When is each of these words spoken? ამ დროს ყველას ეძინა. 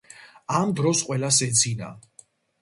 ამ 0.59 0.71
დროს 0.79 1.03
ყველას 1.09 1.39
ეძინა. 1.49 1.91